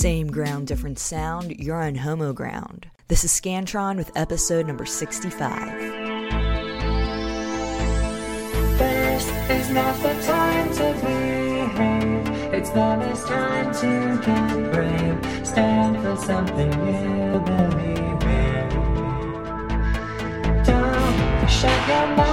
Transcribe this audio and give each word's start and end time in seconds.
Same 0.00 0.28
ground, 0.28 0.66
different 0.66 0.98
sound. 0.98 1.54
You're 1.58 1.82
on 1.82 1.94
Homo 1.94 2.32
Ground. 2.32 2.88
This 3.08 3.22
is 3.22 3.38
Scantron 3.38 3.98
with 3.98 4.10
episode 4.16 4.66
number 4.66 4.86
65. 4.86 5.78
This 8.78 9.26
is 9.50 9.68
not 9.68 9.94
the 10.02 10.14
time 10.24 10.72
to 10.72 10.94
behave. 11.04 12.54
It's 12.54 12.70
the 12.70 12.96
best 12.98 13.26
time 13.26 13.74
to 13.74 14.18
get 14.24 14.72
brave. 14.72 15.46
Stand 15.46 16.02
for 16.02 16.16
something 16.16 16.72
you 16.72 17.38
believe 17.40 18.22
in. 18.22 18.68
Don't 20.64 21.46
shut 21.46 21.88
your 21.88 22.06
mouth, 22.16 22.29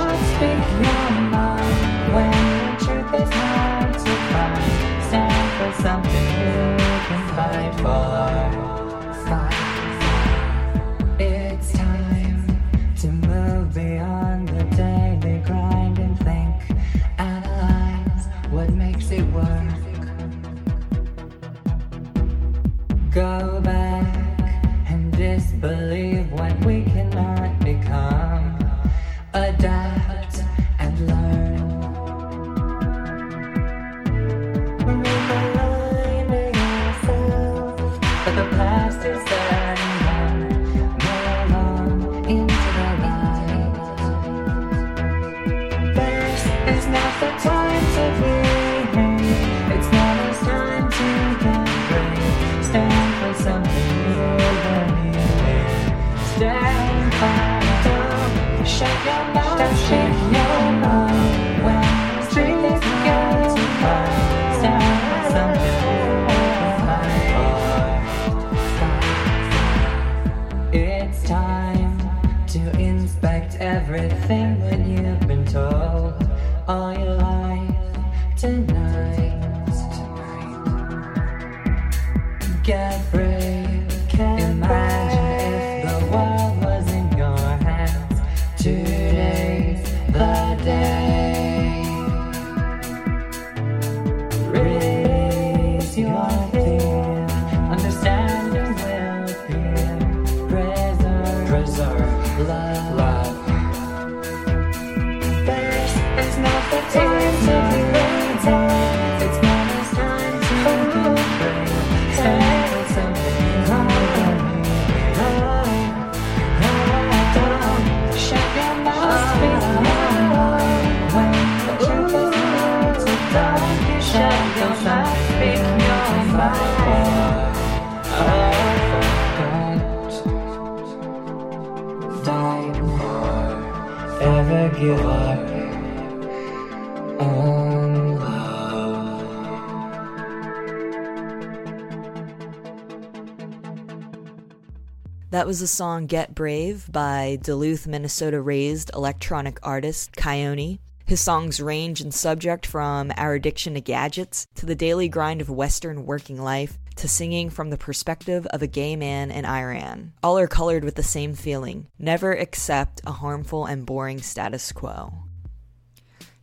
Was 145.48 145.62
the 145.62 145.68
song 145.68 146.08
Get 146.08 146.36
Brave 146.36 146.92
by 146.92 147.40
Duluth, 147.42 147.88
Minnesota 147.88 148.42
raised 148.42 148.92
electronic 148.94 149.60
artist 149.64 150.14
Coyote. 150.18 150.82
His 151.06 151.22
songs 151.22 151.62
range 151.62 152.02
in 152.02 152.12
subject 152.12 152.66
from 152.66 153.14
our 153.16 153.34
addiction 153.34 153.76
to 153.76 153.80
gadgets 153.80 154.46
to 154.56 154.66
the 154.66 154.76
daily 154.76 155.08
grind 155.08 155.40
of 155.40 155.50
Western 155.50 156.06
working 156.06 156.44
life 156.44 156.78
to 156.98 157.08
singing 157.08 157.50
from 157.50 157.70
the 157.70 157.78
perspective 157.78 158.46
of 158.48 158.62
a 158.62 158.68
gay 158.68 158.98
man 158.98 159.32
in 159.32 159.46
Iran. 159.46 160.12
All 160.22 160.38
are 160.38 160.48
colored 160.48 160.84
with 160.84 160.96
the 160.96 161.02
same 161.02 161.34
feeling 161.34 161.88
never 161.98 162.34
accept 162.34 163.00
a 163.08 163.14
harmful 163.14 163.66
and 163.66 163.86
boring 163.86 164.22
status 164.22 164.74
quo. 164.74 165.14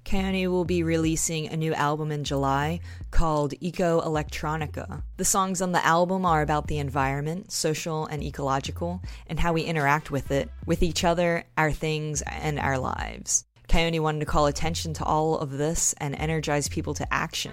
Coyote 0.04 0.46
will 0.48 0.64
be 0.64 0.82
releasing 0.82 1.48
a 1.48 1.56
new 1.56 1.72
album 1.72 2.12
in 2.12 2.24
July 2.24 2.80
called 3.10 3.54
Eco 3.60 4.00
Electronica. 4.02 5.02
The 5.16 5.24
songs 5.24 5.62
on 5.62 5.72
the 5.72 5.84
album 5.84 6.26
are 6.26 6.42
about 6.42 6.66
the 6.66 6.78
environment, 6.78 7.50
social 7.50 8.06
and 8.06 8.22
ecological, 8.22 9.00
and 9.26 9.40
how 9.40 9.54
we 9.54 9.62
interact 9.62 10.10
with 10.10 10.30
it, 10.30 10.50
with 10.66 10.82
each 10.82 11.04
other, 11.04 11.44
our 11.56 11.72
things, 11.72 12.22
and 12.22 12.58
our 12.58 12.78
lives. 12.78 13.46
Coyote 13.68 13.98
wanted 13.98 14.20
to 14.20 14.26
call 14.26 14.46
attention 14.46 14.92
to 14.94 15.04
all 15.04 15.38
of 15.38 15.50
this 15.50 15.94
and 15.94 16.14
energize 16.14 16.68
people 16.68 16.94
to 16.94 17.12
action. 17.12 17.52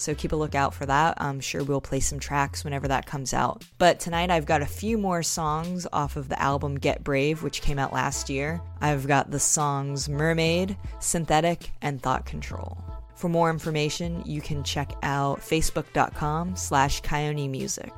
So 0.00 0.14
keep 0.14 0.32
a 0.32 0.36
lookout 0.36 0.72
for 0.72 0.86
that. 0.86 1.20
I'm 1.20 1.40
sure 1.40 1.62
we'll 1.62 1.82
play 1.82 2.00
some 2.00 2.18
tracks 2.18 2.64
whenever 2.64 2.88
that 2.88 3.04
comes 3.04 3.34
out. 3.34 3.64
But 3.76 4.00
tonight 4.00 4.30
I've 4.30 4.46
got 4.46 4.62
a 4.62 4.66
few 4.66 4.96
more 4.96 5.22
songs 5.22 5.86
off 5.92 6.16
of 6.16 6.30
the 6.30 6.40
album 6.40 6.76
Get 6.76 7.04
Brave, 7.04 7.42
which 7.42 7.60
came 7.60 7.78
out 7.78 7.92
last 7.92 8.30
year. 8.30 8.62
I've 8.80 9.06
got 9.06 9.30
the 9.30 9.38
songs 9.38 10.08
Mermaid, 10.08 10.76
Synthetic, 11.00 11.70
and 11.82 12.00
Thought 12.00 12.24
Control. 12.24 12.82
For 13.14 13.28
more 13.28 13.50
information, 13.50 14.22
you 14.24 14.40
can 14.40 14.64
check 14.64 14.92
out 15.02 15.40
facebook.com 15.40 16.56
slash 16.56 17.02
coyote 17.02 17.48
music. 17.48 17.92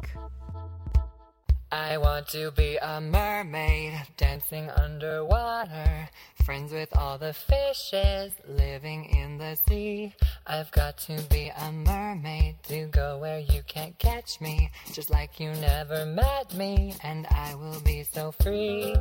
I 1.73 1.97
want 1.97 2.29
to 2.29 2.51
be 2.51 2.77
a 2.77 3.01
mermaid, 3.01 3.95
dancing 4.19 4.69
underwater. 4.69 6.11
Friends 6.45 6.71
with 6.71 6.95
all 6.95 7.17
the 7.17 7.33
fishes, 7.33 8.35
living 8.47 9.07
in 9.07 9.39
the 9.39 9.57
sea. 9.67 10.13
I've 10.47 10.71
got 10.73 10.99
to 11.07 11.23
be 11.31 11.51
a 11.57 11.73
mermaid 11.73 12.57
to 12.65 12.89
go 12.89 13.17
where 13.17 13.39
you 13.39 13.63
can't 13.67 13.99
catch 13.99 14.39
me. 14.39 14.71
Just 14.93 15.09
like 15.09 15.41
you 15.41 15.51
never 15.63 16.05
met 16.05 16.53
me, 16.53 16.93
and 17.03 17.27
I 17.31 17.55
will 17.55 17.81
be 17.81 18.03
so 18.03 18.33
free. 18.33 18.95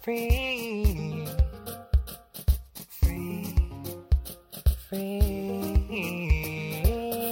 Free. 0.00 1.26
Free. 3.00 3.56
Free. 4.88 5.74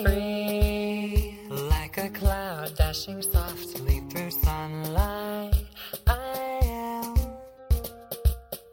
Free. 0.04 1.38
Like 1.50 1.98
a 1.98 2.08
cloud 2.08 2.74
dashing 2.74 3.22
softly 3.22 3.95
sunlight. 4.30 5.54
I 6.06 6.60
am 6.62 7.14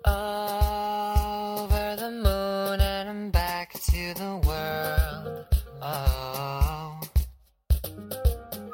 over 0.06 1.96
the 1.96 2.12
moon 2.12 2.82
and 2.82 3.10
I'm 3.10 3.32
back 3.32 3.74
to 3.74 4.14
the 4.14 4.42
world. 4.48 5.46
Oh. 5.82 7.00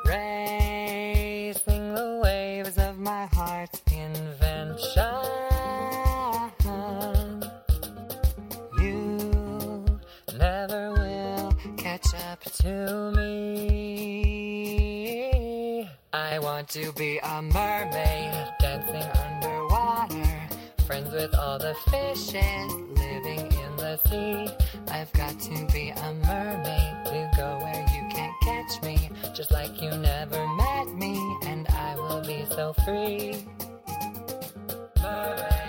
Racing 0.05 1.93
the 1.93 2.21
waves 2.23 2.77
of 2.77 2.97
my 2.99 3.25
heart's 3.33 3.81
invention. 3.91 5.03
You 8.79 9.85
never 10.37 10.93
will 10.93 11.51
catch 11.77 12.13
up 12.13 12.43
to 12.61 13.11
me. 13.15 14.28
I 16.13 16.39
want 16.39 16.69
to 16.69 16.91
be 16.93 17.19
a 17.19 17.41
mermaid, 17.41 18.53
dancing 18.59 19.03
underwater. 19.25 20.49
Friends 20.85 21.13
with 21.13 21.35
all 21.35 21.59
the 21.59 21.75
fishes, 21.91 22.73
living 22.97 23.51
in 23.51 23.75
the 23.77 23.99
sea. 24.09 24.51
I've 24.91 25.11
got 25.13 25.39
to 25.39 25.67
be 25.71 25.89
a 25.89 26.13
mermaid 26.13 27.05
to 27.05 27.31
go 27.37 27.59
where 27.61 27.85
you 27.93 28.07
can't 28.09 28.33
catch 28.41 28.81
me. 28.81 29.09
Just 29.33 29.51
like 29.51 29.81
you 29.81 29.91
never 29.91 30.47
met 30.55 30.87
me, 30.95 31.17
and 31.45 31.67
I 31.69 31.95
will 31.95 32.21
be 32.21 32.45
so 32.49 32.73
free. 32.85 33.45
Mermaid. 35.01 35.68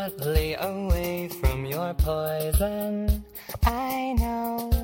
Gently 0.00 0.54
away 0.54 1.28
from 1.28 1.66
your 1.66 1.92
poison. 1.92 3.22
I 3.64 4.14
know 4.14 4.79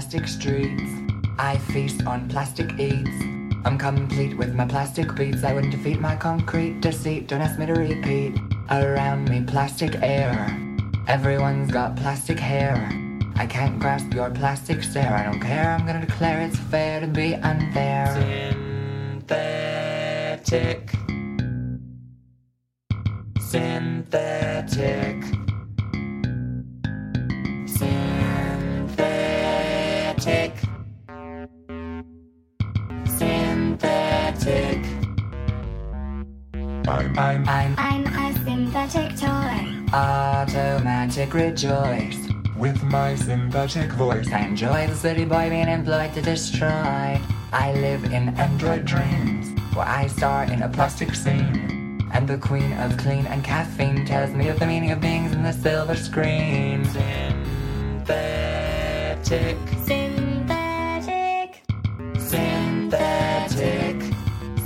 plastic 0.00 0.26
streets. 0.28 0.90
I 1.38 1.58
feast 1.58 2.06
on 2.06 2.26
plastic 2.30 2.72
eats. 2.80 3.10
I'm 3.66 3.76
complete 3.76 4.34
with 4.34 4.54
my 4.54 4.64
plastic 4.64 5.14
beats. 5.14 5.44
I 5.44 5.52
wouldn't 5.52 5.72
defeat 5.72 6.00
my 6.00 6.16
concrete 6.16 6.80
deceit. 6.80 7.28
Don't 7.28 7.42
ask 7.42 7.58
me 7.58 7.66
to 7.66 7.74
repeat. 7.74 8.34
Around 8.70 9.28
me, 9.28 9.44
plastic 9.46 9.96
air. 10.00 10.32
Everyone's 11.06 11.70
got 11.70 11.96
plastic 11.96 12.38
hair. 12.38 12.76
I 13.36 13.44
can't 13.44 13.78
grasp 13.78 14.14
your 14.14 14.30
plastic 14.30 14.82
stare. 14.82 15.12
I 15.12 15.22
don't 15.22 15.38
care. 15.38 15.70
I'm 15.70 15.84
gonna 15.84 16.06
declare 16.06 16.40
it's 16.40 16.58
fair 16.58 17.00
to 17.00 17.06
be 17.06 17.34
unfair. 17.34 18.06
Synthetic. 19.28 20.89
Automatic 41.30 41.34
rejoice. 41.34 42.28
With 42.56 42.82
my 42.82 43.14
synthetic 43.14 43.92
voice, 43.92 44.30
I 44.32 44.40
enjoy 44.46 44.86
the 44.86 44.94
city 44.94 45.24
boy 45.24 45.48
being 45.50 45.68
employed 45.68 46.12
to 46.14 46.22
destroy. 46.22 47.20
I 47.52 47.72
live 47.74 48.04
in 48.04 48.30
android 48.38 48.84
dreams, 48.84 49.50
where 49.74 49.86
I 49.86 50.06
star 50.08 50.44
in 50.44 50.62
a 50.62 50.68
plastic 50.68 51.14
scene. 51.14 52.08
And 52.12 52.28
the 52.28 52.38
queen 52.38 52.72
of 52.74 52.96
clean 52.98 53.26
and 53.26 53.44
caffeine 53.44 54.04
tells 54.04 54.30
me 54.34 54.48
of 54.48 54.58
the 54.58 54.66
meaning 54.66 54.90
of 54.90 55.00
beings 55.00 55.32
in 55.32 55.42
the 55.42 55.52
silver 55.52 55.96
screen. 55.96 56.84
Synthetic, 56.84 58.06
Synthetic. 59.86 61.62
synthetic, 62.18 64.02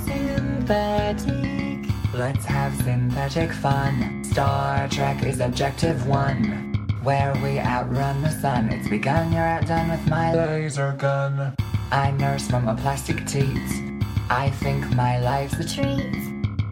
synthetic. 0.05 1.85
Let's 2.13 2.45
have 2.45 2.75
synthetic 2.81 3.51
fun. 3.51 4.14
Star 4.35 4.89
Trek 4.89 5.23
is 5.23 5.39
objective 5.39 6.07
one. 6.07 6.73
Where 7.03 7.33
we 7.41 7.57
outrun 7.57 8.21
the 8.21 8.31
sun. 8.31 8.67
It's 8.69 8.89
begun, 8.89 9.31
you're 9.31 9.41
outdone 9.41 9.89
with 9.89 10.05
my 10.09 10.33
Laser 10.33 10.91
gun. 10.91 11.55
I 11.89 12.11
nurse 12.11 12.45
from 12.45 12.67
a 12.67 12.75
plastic 12.75 13.25
teat. 13.25 13.71
I 14.29 14.49
think 14.49 14.93
my 14.93 15.21
life's 15.21 15.57
a 15.59 15.65
treat. 15.65 16.17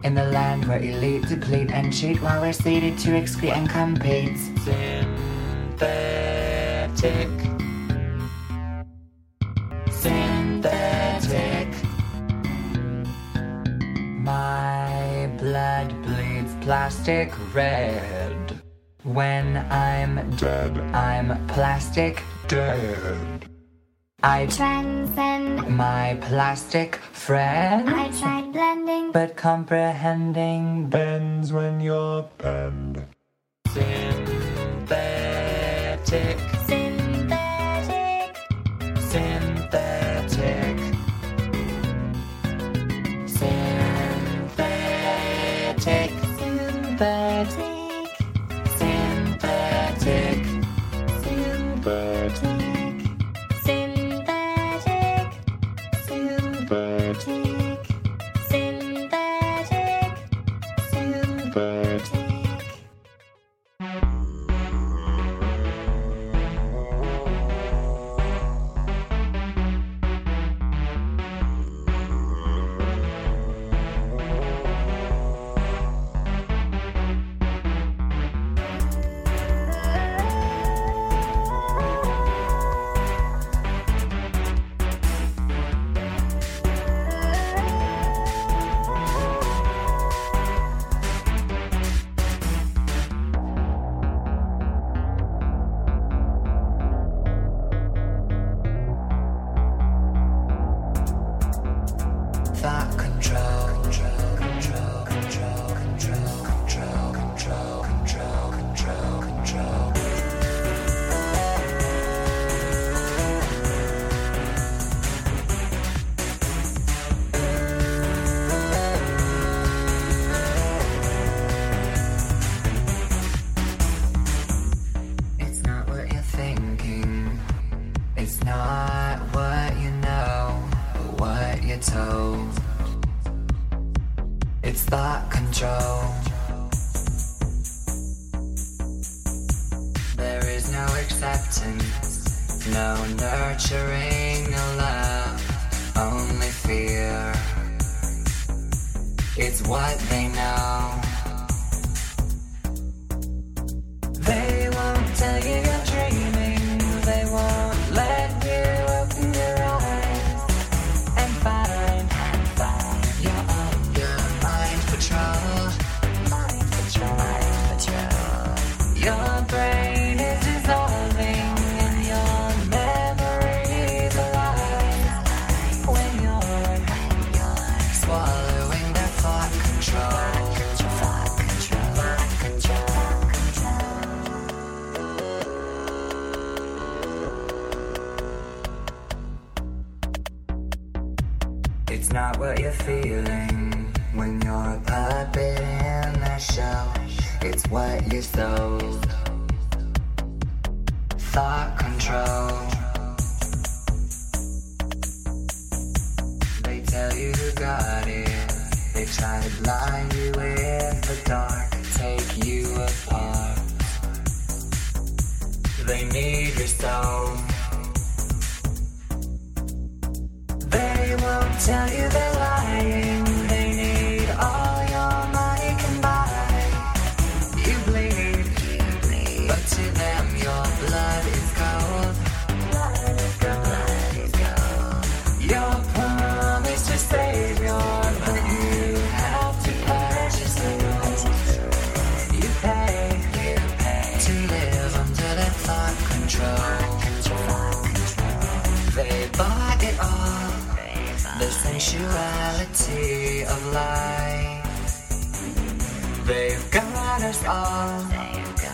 In 0.04 0.14
the 0.14 0.26
land 0.26 0.66
where 0.66 0.80
elite 0.80 1.30
deplete 1.30 1.72
and 1.72 1.94
cheat 1.94 2.22
while 2.22 2.42
we're 2.42 2.52
seated 2.52 2.98
to 2.98 3.12
excrete 3.12 3.56
and 3.56 3.70
compete. 3.70 4.38
Synthetic. 5.80 7.43
Plastic 16.64 17.32
red. 17.54 18.62
When 19.04 19.58
I'm 19.70 20.30
Dead. 20.38 20.78
I'm 20.96 21.46
plastic. 21.48 22.24
Dead. 22.48 23.46
I 24.24 24.46
Transcend. 24.48 25.68
my 25.68 26.18
plastic 26.22 26.96
friend. 27.12 27.90
I 27.90 28.10
tried 28.18 28.54
blending. 28.54 29.12
but 29.12 29.36
comprehending 29.36 30.88
Bends 30.90 31.52
when 31.52 31.82
you're 31.82 32.24
bend. 32.38 33.04
synthetic, 33.68 34.30
Synthetic. 36.08 36.53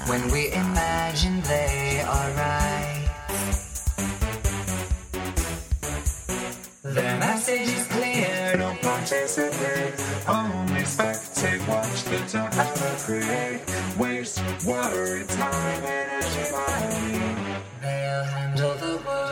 when 0.10 0.32
we 0.32 0.52
imagine 0.52 1.42
they 1.42 2.02
are 2.02 2.32
right. 2.32 3.10
The 6.84 7.02
message 7.20 7.68
is 7.68 7.88
clear, 7.88 8.58
don't 8.58 8.82
participate, 8.82 9.94
only 10.28 10.82
spectate, 10.82 11.68
watch 11.68 12.04
the 12.04 12.20
time 12.28 12.52
ever 12.54 12.96
create, 13.06 13.62
waste, 13.98 14.42
water, 14.66 15.24
time, 15.26 15.84
energy, 15.84 16.52
money. 16.52 17.56
They'll 17.82 18.24
handle 18.24 18.76
the 18.76 19.02
world. 19.06 19.29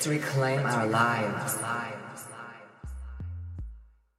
Let's 0.00 0.08
reclaim 0.08 0.60
our 0.60 0.86
lives. 0.86 1.58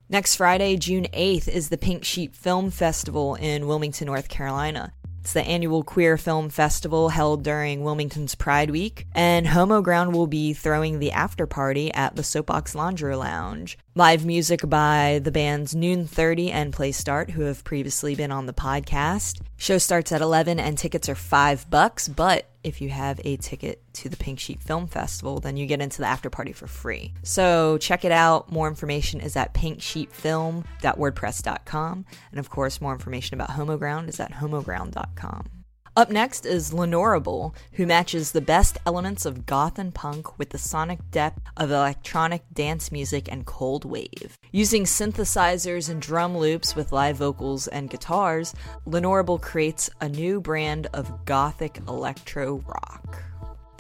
Next 0.09 0.35
Friday, 0.35 0.77
June 0.77 1.07
8th, 1.11 1.47
is 1.47 1.69
the 1.69 1.77
Pink 1.79 2.05
Sheep 2.05 2.35
Film 2.35 2.69
Festival 2.69 3.33
in 3.33 3.65
Wilmington, 3.65 4.05
North 4.05 4.29
Carolina. 4.29 4.93
It's 5.21 5.33
the 5.33 5.41
annual 5.41 5.83
queer 5.83 6.17
film 6.17 6.50
festival 6.50 7.09
held 7.09 7.43
during 7.43 7.83
Wilmington's 7.83 8.35
Pride 8.35 8.69
Week, 8.69 9.07
and 9.15 9.47
Homo 9.47 9.81
Ground 9.81 10.13
will 10.13 10.27
be 10.27 10.53
throwing 10.53 11.00
the 11.00 11.13
after 11.13 11.47
party 11.47 11.91
at 11.95 12.15
the 12.15 12.23
Soapbox 12.23 12.75
Laundry 12.75 13.15
Lounge. 13.15 13.75
Live 13.95 14.23
music 14.23 14.61
by 14.69 15.19
the 15.23 15.31
bands 15.31 15.73
Noon 15.73 16.05
30 16.05 16.51
and 16.51 16.73
Play 16.73 16.91
Start, 16.91 17.31
who 17.31 17.41
have 17.43 17.63
previously 17.63 18.13
been 18.13 18.31
on 18.31 18.45
the 18.45 18.53
podcast. 18.53 19.41
Show 19.57 19.79
starts 19.79 20.11
at 20.11 20.21
11 20.21 20.59
and 20.59 20.77
tickets 20.77 21.09
are 21.09 21.15
5 21.15 21.71
bucks, 21.71 22.07
but 22.07 22.50
if 22.63 22.81
you 22.81 22.89
have 22.89 23.21
a 23.23 23.37
ticket 23.37 23.81
to 23.93 24.09
the 24.09 24.17
Pink 24.17 24.39
Sheep 24.39 24.61
Film 24.61 24.87
Festival, 24.87 25.39
then 25.39 25.55
you 25.57 25.65
get 25.65 25.81
into 25.81 25.99
the 25.99 26.07
after 26.07 26.29
party 26.29 26.51
for 26.53 26.67
free. 26.67 27.13
So 27.23 27.77
check 27.77 28.05
it 28.05 28.11
out. 28.11 28.51
More 28.51 28.67
information 28.67 29.21
is 29.21 29.35
at 29.35 29.53
pinksheepfilm.wordpress.com. 29.53 32.05
And 32.31 32.39
of 32.39 32.49
course, 32.49 32.81
more 32.81 32.93
information 32.93 33.35
about 33.35 33.51
Homo 33.51 33.77
Ground 33.77 34.09
is 34.09 34.19
at 34.19 34.31
homoground.com. 34.31 35.60
Up 35.93 36.10
next 36.10 36.45
is 36.45 36.71
Lenorable, 36.71 37.53
who 37.74 37.86
matches 37.86 38.31
the 38.31 38.39
best 38.39 38.77
elements 38.86 39.25
of 39.25 39.45
goth 39.45 39.77
and 39.77 39.93
punk 39.93 40.39
with 40.39 40.51
the 40.51 40.57
sonic 40.57 41.00
depth 41.12 41.41
of 41.57 41.69
electronic 41.69 42.43
dance 42.53 42.93
music 42.93 43.29
and 43.29 43.45
cold 43.45 43.83
wave. 43.83 44.38
Using 44.53 44.86
synthesizers 44.86 45.89
and 45.89 46.01
drum 46.01 46.38
loops 46.38 46.77
with 46.77 46.93
live 46.93 47.17
vocals 47.17 47.67
and 47.67 47.89
guitars, 47.89 48.55
Lenorable 48.86 49.38
creates 49.38 49.89
a 50.00 50.07
new 50.07 50.39
brand 50.39 50.88
of 50.93 51.25
gothic 51.25 51.81
electro 51.86 52.63
rock. 52.65 53.30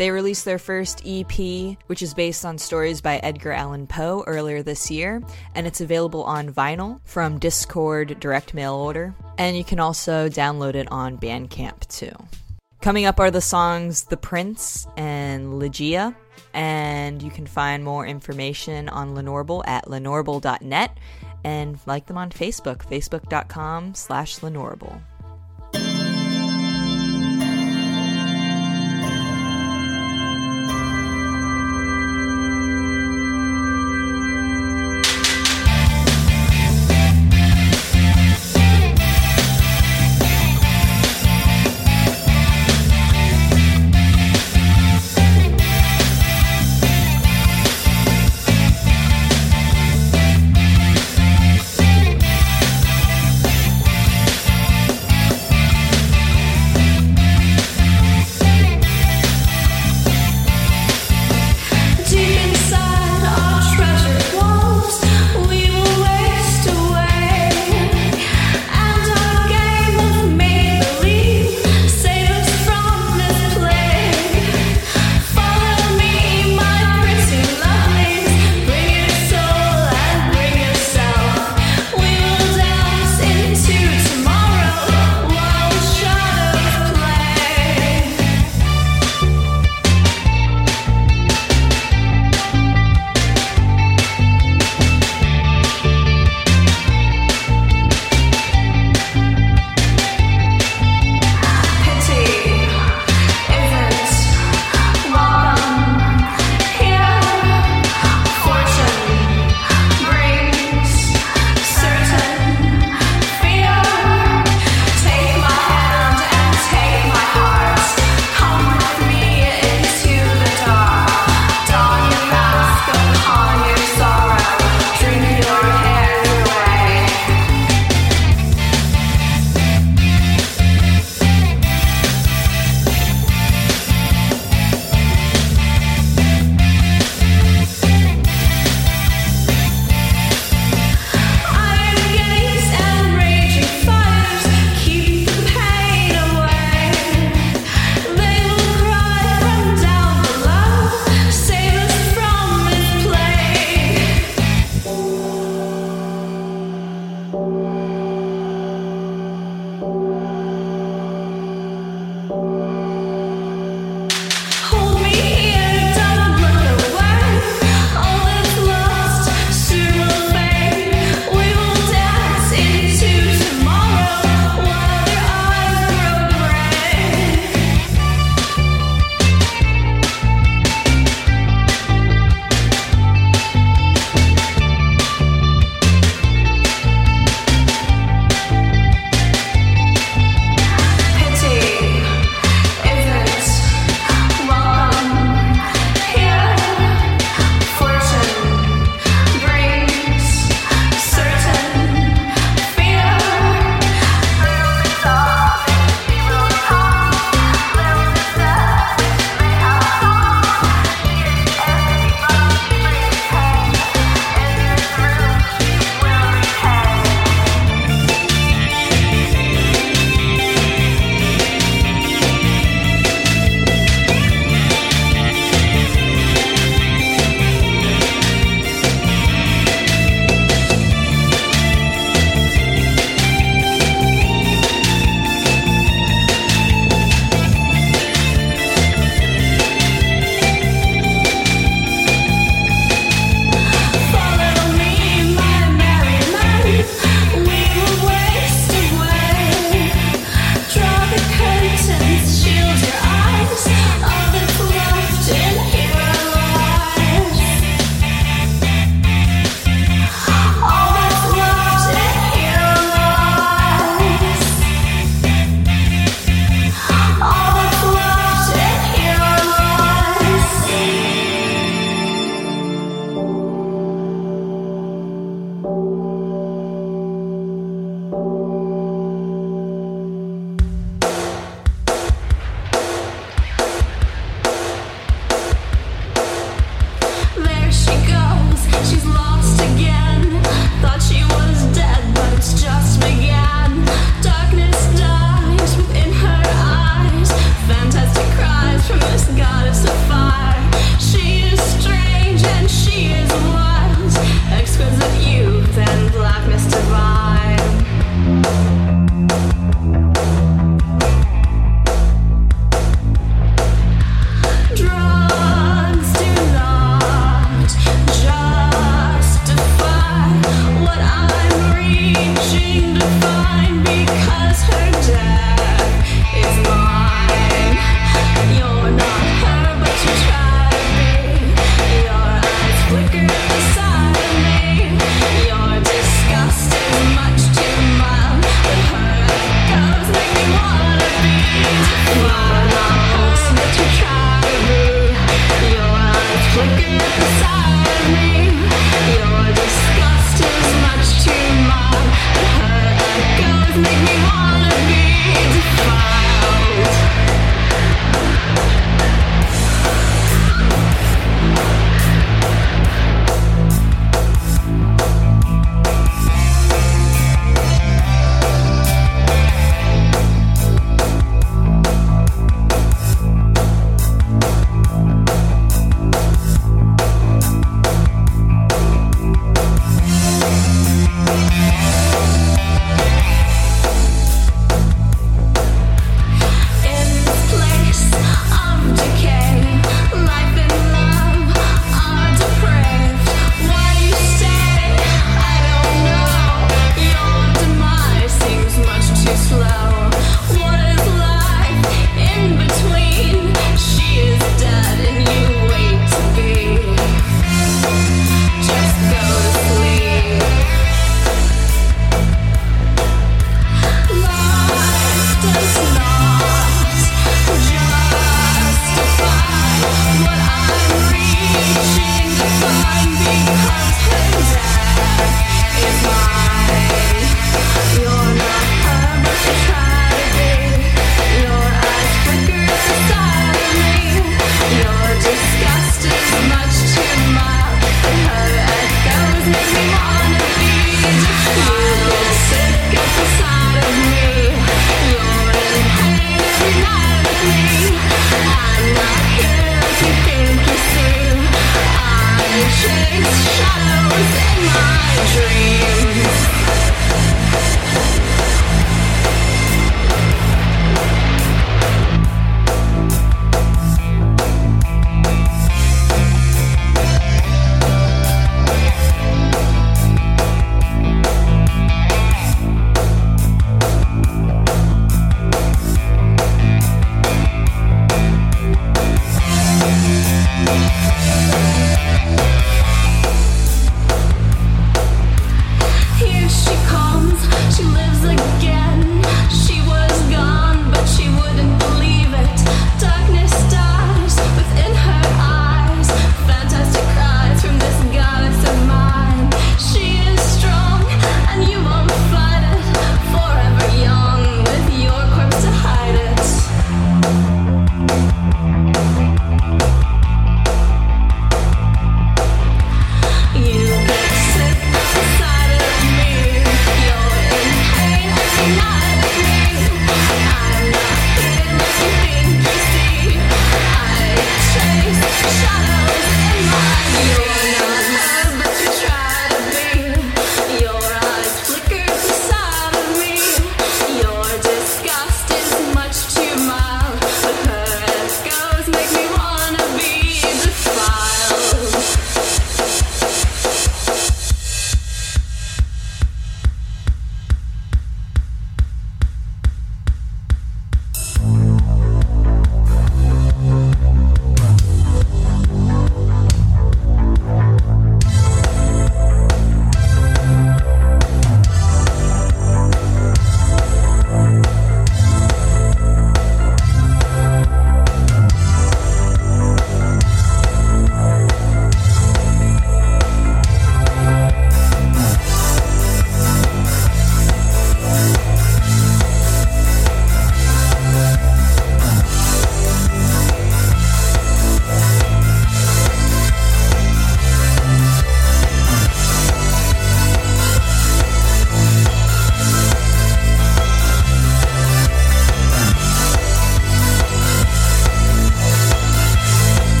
They 0.00 0.10
released 0.10 0.46
their 0.46 0.58
first 0.58 1.02
EP, 1.04 1.76
which 1.86 2.00
is 2.00 2.14
based 2.14 2.46
on 2.46 2.56
stories 2.56 3.02
by 3.02 3.18
Edgar 3.18 3.52
Allan 3.52 3.86
Poe 3.86 4.24
earlier 4.26 4.62
this 4.62 4.90
year, 4.90 5.22
and 5.54 5.66
it's 5.66 5.82
available 5.82 6.24
on 6.24 6.54
vinyl 6.54 7.02
from 7.04 7.38
Discord 7.38 8.18
direct 8.18 8.54
mail 8.54 8.72
order, 8.72 9.14
and 9.36 9.58
you 9.58 9.62
can 9.62 9.78
also 9.78 10.30
download 10.30 10.74
it 10.74 10.90
on 10.90 11.18
Bandcamp 11.18 11.86
too. 11.88 12.12
Coming 12.80 13.04
up 13.04 13.20
are 13.20 13.30
the 13.30 13.42
songs 13.42 14.04
The 14.04 14.16
Prince 14.16 14.86
and 14.96 15.60
Ligeia, 15.60 16.16
and 16.54 17.20
you 17.20 17.30
can 17.30 17.46
find 17.46 17.84
more 17.84 18.06
information 18.06 18.88
on 18.88 19.14
Lenorable 19.14 19.62
at 19.66 19.84
lenorable.net 19.84 20.96
and 21.44 21.78
like 21.84 22.06
them 22.06 22.16
on 22.16 22.30
Facebook, 22.30 22.78
facebook.com 22.86 23.94
slash 23.94 24.38
Lenorable. 24.38 25.02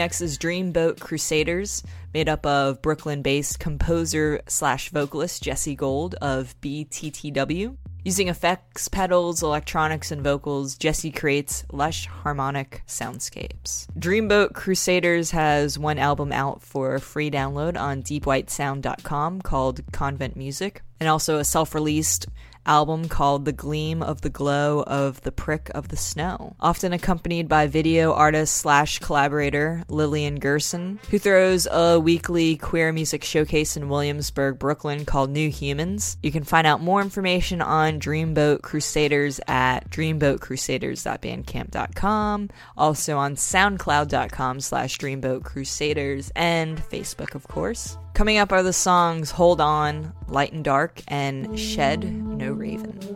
Next 0.00 0.22
is 0.22 0.38
Dreamboat 0.38 0.98
Crusaders, 0.98 1.82
made 2.14 2.26
up 2.26 2.46
of 2.46 2.80
Brooklyn 2.80 3.20
based 3.20 3.60
composer 3.60 4.40
slash 4.48 4.88
vocalist 4.88 5.42
Jesse 5.42 5.74
Gold 5.74 6.14
of 6.22 6.58
BTTW. 6.62 7.76
Using 8.02 8.28
effects, 8.28 8.88
pedals, 8.88 9.42
electronics, 9.42 10.10
and 10.10 10.24
vocals, 10.24 10.78
Jesse 10.78 11.10
creates 11.10 11.66
lush 11.70 12.06
harmonic 12.06 12.82
soundscapes. 12.86 13.88
Dreamboat 13.98 14.54
Crusaders 14.54 15.32
has 15.32 15.78
one 15.78 15.98
album 15.98 16.32
out 16.32 16.62
for 16.62 16.98
free 16.98 17.30
download 17.30 17.78
on 17.78 18.02
deepwhitesound.com 18.02 19.42
called 19.42 19.82
Convent 19.92 20.34
Music, 20.34 20.80
and 20.98 21.10
also 21.10 21.36
a 21.36 21.44
self 21.44 21.74
released 21.74 22.26
album 22.66 23.08
called 23.08 23.44
The 23.44 23.52
Gleam 23.52 24.02
of 24.02 24.20
the 24.20 24.30
Glow 24.30 24.82
of 24.86 25.20
the 25.22 25.32
Prick 25.32 25.70
of 25.74 25.88
the 25.88 25.96
Snow, 25.96 26.54
often 26.60 26.92
accompanied 26.92 27.48
by 27.48 27.66
video 27.66 28.12
artist 28.12 28.56
slash 28.56 28.98
collaborator 28.98 29.82
Lillian 29.88 30.38
Gerson, 30.38 31.00
who 31.10 31.18
throws 31.18 31.66
a 31.70 31.98
weekly 31.98 32.56
queer 32.56 32.92
music 32.92 33.24
showcase 33.24 33.76
in 33.76 33.88
Williamsburg, 33.88 34.58
Brooklyn 34.58 35.04
called 35.04 35.30
New 35.30 35.50
Humans. 35.50 36.18
You 36.22 36.32
can 36.32 36.44
find 36.44 36.66
out 36.66 36.80
more 36.80 37.00
information 37.00 37.62
on 37.62 38.00
Dreamboat 38.00 38.62
Crusaders 38.62 39.40
at 39.46 39.88
dreamboatcrusaders.bandcamp.com, 39.90 42.50
also 42.76 43.16
on 43.16 43.36
soundcloud.com 43.36 44.60
slash 44.60 44.98
dreamboatcrusaders, 44.98 46.30
and 46.36 46.78
Facebook, 46.78 47.34
of 47.34 47.48
course. 47.48 47.96
Coming 48.14 48.38
up 48.38 48.52
are 48.52 48.62
the 48.62 48.72
songs 48.72 49.32
Hold 49.32 49.60
On, 49.60 50.12
Light 50.28 50.52
and 50.52 50.64
Dark, 50.64 51.02
and 51.08 51.58
Shed 51.58 52.04
No 52.04 52.52
Raven. 52.52 53.09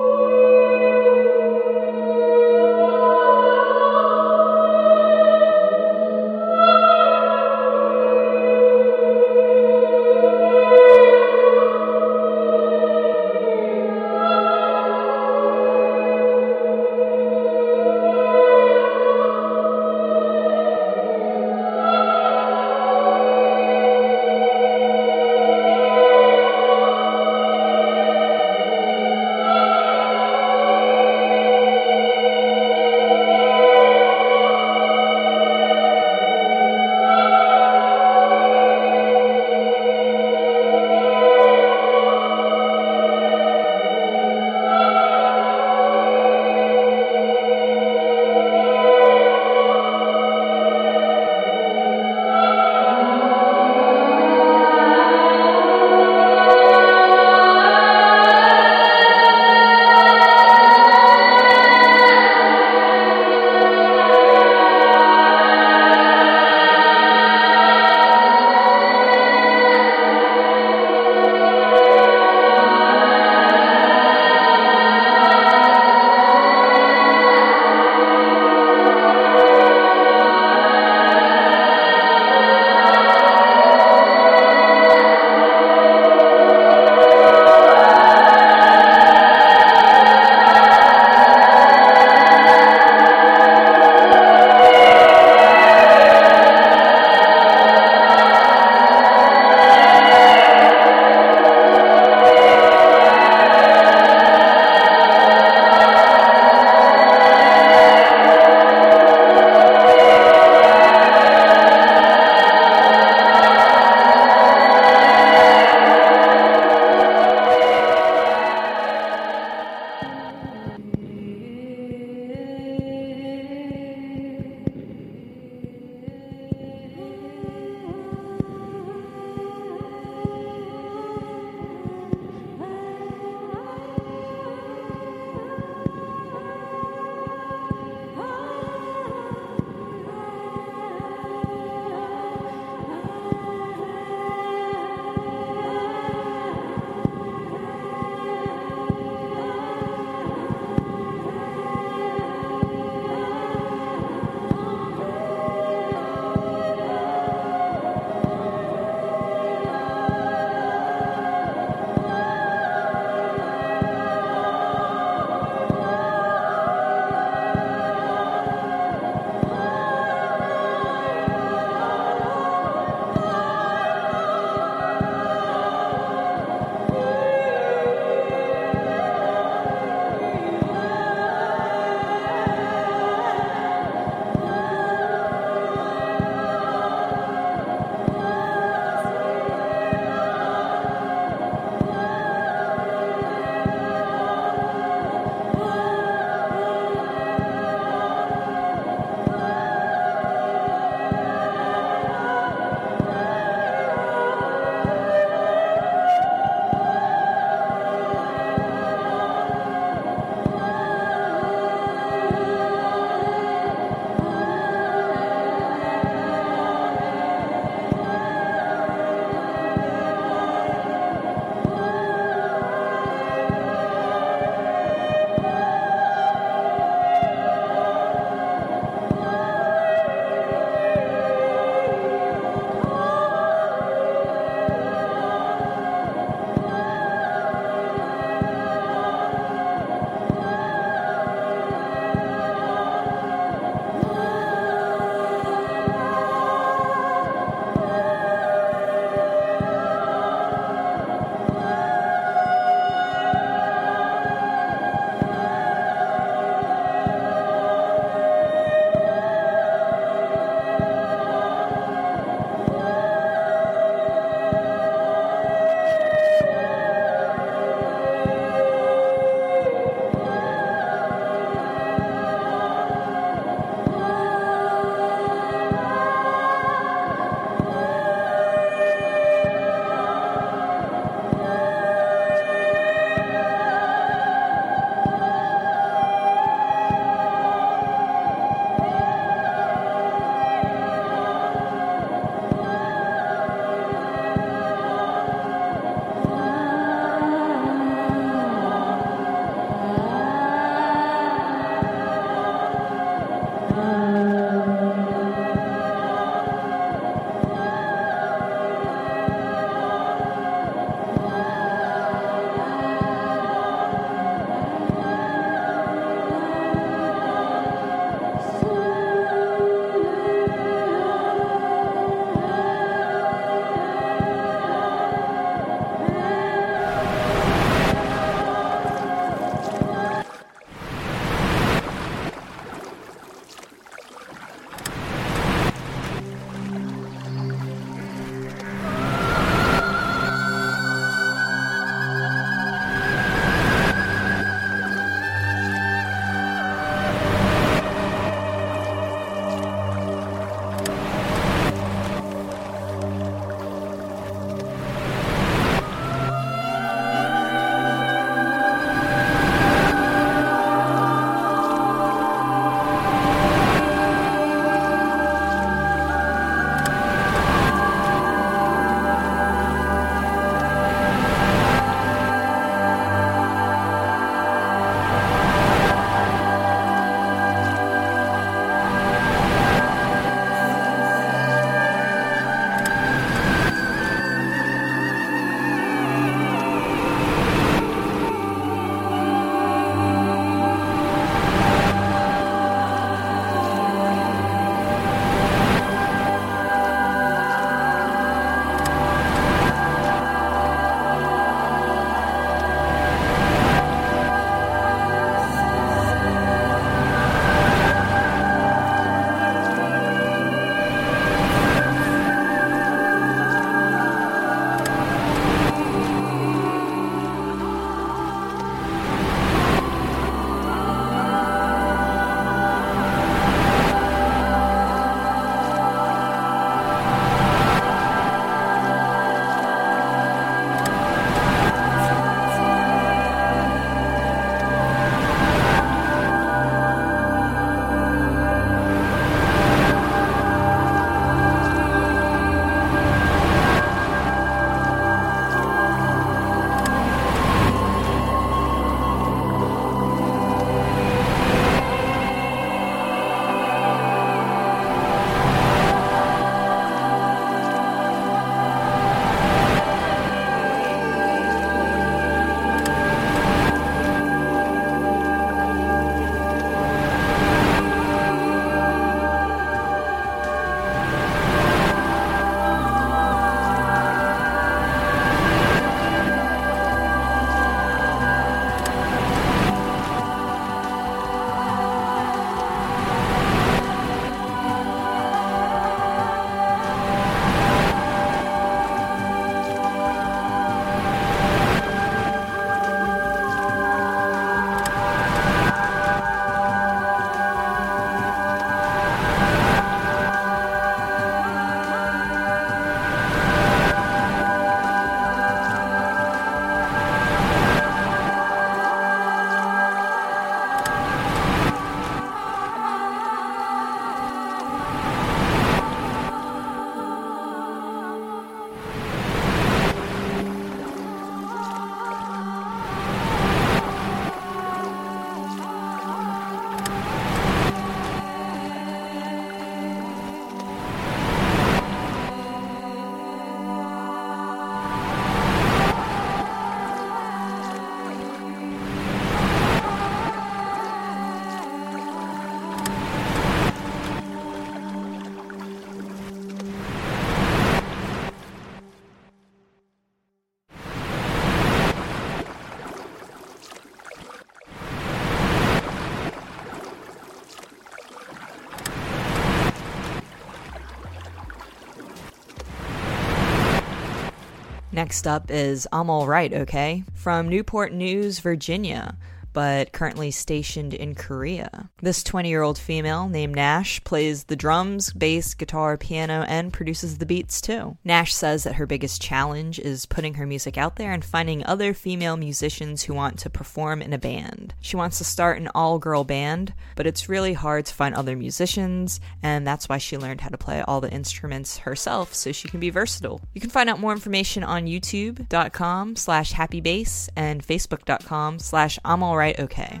Next 564.98 565.28
up 565.28 565.48
is 565.48 565.86
I'm 565.92 566.10
Alright, 566.10 566.52
Okay? 566.52 567.04
From 567.14 567.48
Newport 567.48 567.92
News, 567.92 568.40
Virginia, 568.40 569.16
but 569.52 569.92
currently 569.92 570.32
stationed 570.32 570.92
in 570.92 571.14
Korea. 571.14 571.87
This 572.00 572.22
20 572.22 572.48
year 572.48 572.62
old 572.62 572.78
female 572.78 573.28
named 573.28 573.56
Nash 573.56 574.02
plays 574.04 574.44
the 574.44 574.54
drums, 574.54 575.12
bass, 575.12 575.54
guitar, 575.54 575.96
piano, 575.96 576.44
and 576.46 576.72
produces 576.72 577.18
the 577.18 577.26
beats 577.26 577.60
too. 577.60 577.96
Nash 578.04 578.32
says 578.32 578.62
that 578.62 578.76
her 578.76 578.86
biggest 578.86 579.20
challenge 579.20 579.80
is 579.80 580.06
putting 580.06 580.34
her 580.34 580.46
music 580.46 580.78
out 580.78 580.94
there 580.94 581.12
and 581.12 581.24
finding 581.24 581.66
other 581.66 581.92
female 581.94 582.36
musicians 582.36 583.02
who 583.02 583.14
want 583.14 583.40
to 583.40 583.50
perform 583.50 584.00
in 584.00 584.12
a 584.12 584.18
band. 584.18 584.74
She 584.80 584.94
wants 584.94 585.18
to 585.18 585.24
start 585.24 585.58
an 585.58 585.70
all 585.74 585.98
girl 585.98 586.22
band, 586.22 586.72
but 586.94 587.06
it's 587.06 587.28
really 587.28 587.54
hard 587.54 587.86
to 587.86 587.94
find 587.94 588.14
other 588.14 588.36
musicians, 588.36 589.20
and 589.42 589.66
that's 589.66 589.88
why 589.88 589.98
she 589.98 590.16
learned 590.16 590.42
how 590.42 590.50
to 590.50 590.58
play 590.58 590.82
all 590.82 591.00
the 591.00 591.10
instruments 591.10 591.78
herself 591.78 592.32
so 592.32 592.52
she 592.52 592.68
can 592.68 592.78
be 592.78 592.90
versatile. 592.90 593.40
You 593.54 593.60
can 593.60 593.70
find 593.70 593.90
out 593.90 593.98
more 593.98 594.12
information 594.12 594.62
on 594.62 594.84
youtube.com 594.84 596.14
slash 596.14 596.52
happybass 596.52 597.28
and 597.34 597.66
facebook.com 597.66 598.60
slash 598.60 599.00
I'm 599.04 599.24
alright 599.24 599.58
okay. 599.58 600.00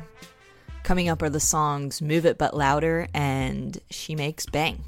Coming 0.88 1.10
up 1.10 1.20
are 1.20 1.28
the 1.28 1.38
songs 1.38 2.00
Move 2.00 2.24
It 2.24 2.38
But 2.38 2.56
Louder 2.56 3.08
and 3.12 3.78
She 3.90 4.14
Makes 4.14 4.46
Bank." 4.46 4.80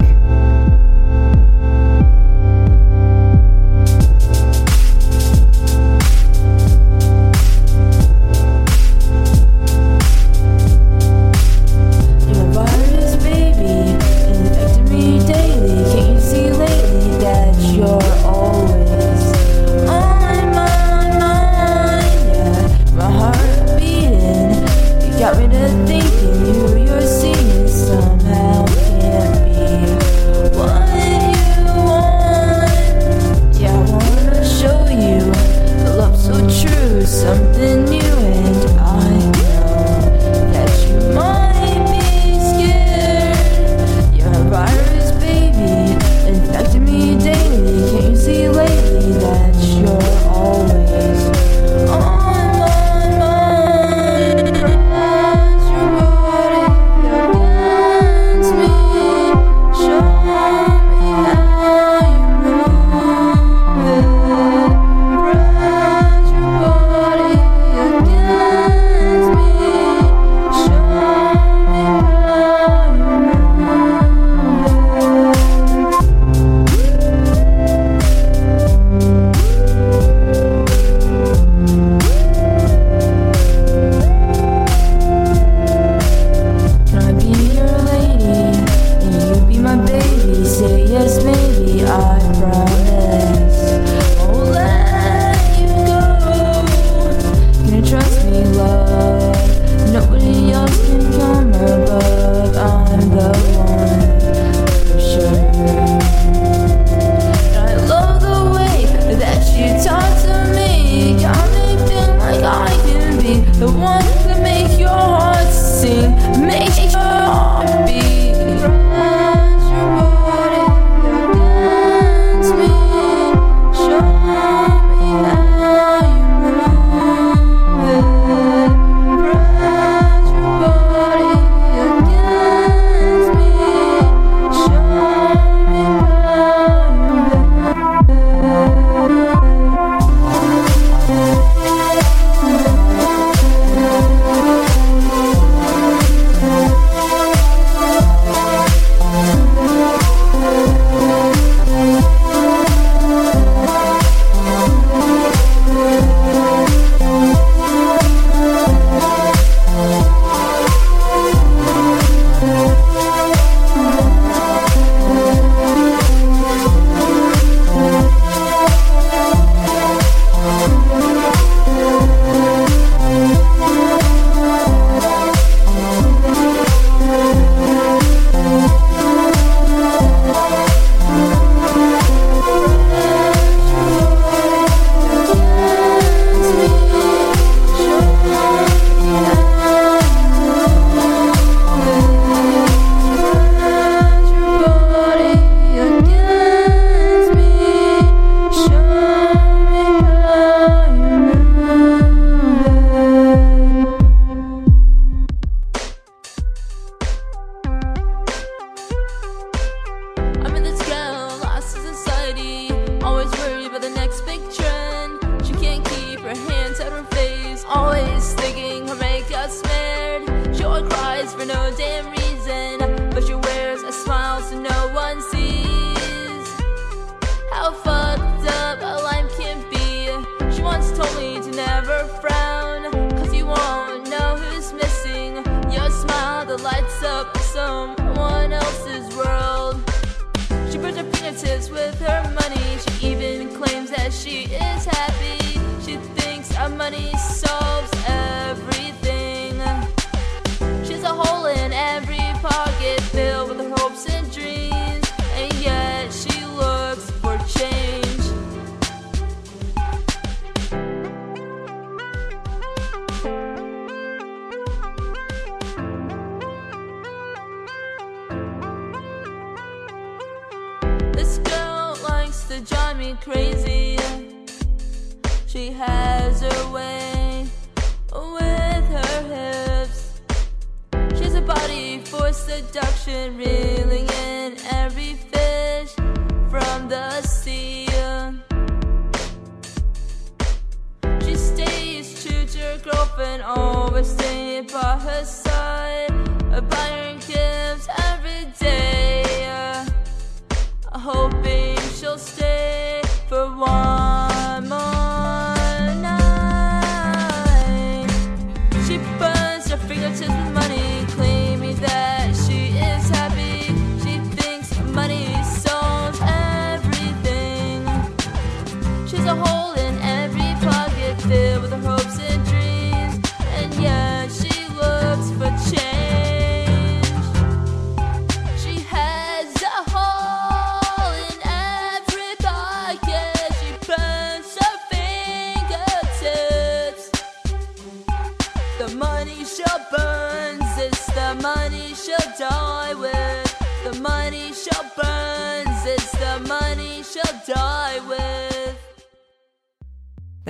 money 246.91 247.15
so 247.17 247.70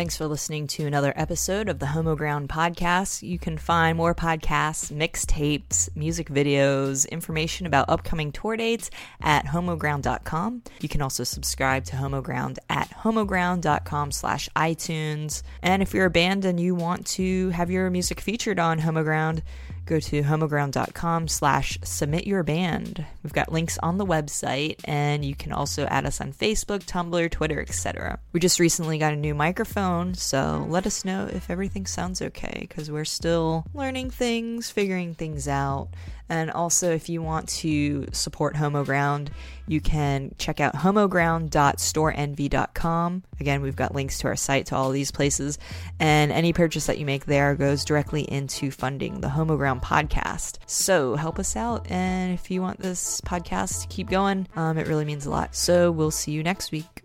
Thanks 0.02 0.18
for 0.18 0.26
listening 0.26 0.66
to 0.66 0.88
another 0.88 1.14
episode 1.16 1.70
of 1.70 1.78
the 1.78 1.86
Homo 1.86 2.16
Ground 2.16 2.50
podcast. 2.50 3.22
You 3.22 3.38
can 3.38 3.56
find 3.60 3.96
more 3.96 4.16
podcasts, 4.16 4.92
mixtapes, 4.92 5.96
music 5.96 6.28
videos, 6.28 7.08
information 7.12 7.68
about 7.68 7.88
upcoming 7.88 8.32
tour 8.32 8.58
dates 8.58 8.90
at 9.22 9.46
homoground.com. 9.46 10.64
You 10.80 10.90
can 10.90 11.04
also 11.04 11.24
subscribe 11.24 11.84
to 11.86 11.98
Homo 11.98 12.20
Ground 12.20 12.58
at 12.68 12.90
homoground.com 12.90 14.12
slash 14.12 14.50
iTunes. 14.56 15.44
And 15.62 15.84
if 15.84 15.94
you're 15.94 16.08
a 16.08 16.10
band 16.10 16.46
and 16.46 16.60
you 16.60 16.74
want 16.74 17.06
to 17.06 17.50
have 17.50 17.70
your 17.70 17.88
music 17.92 18.22
featured 18.22 18.58
on 18.58 18.80
Homo 18.80 19.04
Ground, 19.04 19.44
go 19.86 20.00
to 20.00 20.24
homoground.com 20.24 21.28
slash 21.28 21.78
submit 21.84 22.28
your 22.28 22.44
band. 22.44 23.06
We've 23.24 23.34
got 23.34 23.52
links 23.52 23.78
on 23.82 23.98
the 23.98 24.06
website 24.06 24.80
and 24.86 25.24
you 25.24 25.36
can 25.36 25.52
also 25.52 25.86
add 25.86 26.06
us 26.06 26.22
on 26.22 26.34
facebook 26.34 26.84
tumblr 26.84 27.32
twitter 27.32 27.62
etc 27.62 28.20
we 28.34 28.40
just 28.40 28.60
recently 28.60 28.98
got 28.98 29.14
a 29.14 29.16
new 29.16 29.34
microphone 29.34 30.14
so 30.14 30.66
let 30.70 30.86
us 30.86 31.06
know 31.06 31.28
if 31.32 31.50
everything 31.50 31.86
sounds 31.86 32.22
okay 32.22 32.66
because 32.68 32.92
we're 32.92 33.06
still 33.06 33.66
learning 33.74 34.10
things 34.10 34.70
figuring 34.70 35.14
things 35.14 35.48
out 35.48 35.90
and 36.32 36.50
also, 36.50 36.94
if 36.94 37.10
you 37.10 37.22
want 37.22 37.50
to 37.50 38.08
support 38.14 38.56
Homo 38.56 38.86
Ground, 38.86 39.32
you 39.68 39.82
can 39.82 40.34
check 40.38 40.62
out 40.62 40.76
homoground.storenvy.com. 40.76 43.24
Again, 43.42 43.62
we've 43.62 43.76
got 43.76 43.94
links 43.94 44.20
to 44.20 44.28
our 44.28 44.38
site 44.38 44.68
to 44.68 44.78
all 44.78 44.92
these 44.92 45.12
places, 45.12 45.60
and 46.00 46.32
any 46.32 46.54
purchase 46.54 46.86
that 46.86 47.00
you 47.00 47.06
make 47.06 47.26
there 47.26 47.54
goes 47.56 47.84
directly 47.84 48.22
into 48.22 48.72
funding 48.72 49.20
the 49.20 49.28
Homo 49.28 49.58
Ground 49.58 49.82
podcast. 49.82 50.60
So 50.68 51.18
help 51.18 51.38
us 51.38 51.58
out, 51.58 51.92
and 51.92 52.34
if 52.34 52.50
you 52.50 52.62
want 52.62 52.80
this 52.80 53.20
podcast 53.20 53.82
to 53.82 53.90
keep 53.90 54.10
going, 54.10 54.48
um, 54.56 54.78
it 54.78 54.88
really 54.88 55.04
means 55.04 55.26
a 55.26 55.30
lot. 55.30 55.54
So 55.54 55.92
we'll 55.92 56.12
see 56.12 56.32
you 56.32 56.44
next 56.44 56.72
week. 56.72 57.04